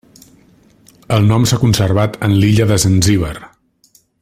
[1.17, 3.35] El nom s'ha conservat en l'illa de Zanzíbar.